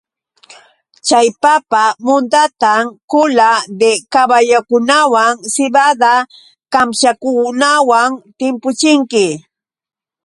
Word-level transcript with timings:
Chay 1.07 1.27
papa 1.41 1.83
mundatam 2.05 2.83
kula 3.11 3.49
de 3.79 3.91
kaballukunawan 4.13 5.31
sibada 5.53 6.13
kamchakunawan 6.73 8.09
timpuchinki. 8.39 9.25